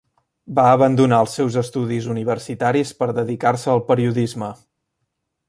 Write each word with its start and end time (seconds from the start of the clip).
Va 0.59 0.63
abandonar 0.77 1.19
els 1.25 1.35
seus 1.39 1.57
estudis 1.61 2.07
universitaris 2.15 2.95
per 3.03 3.09
dedicar-se 3.19 3.71
al 3.75 3.85
periodisme. 3.93 4.51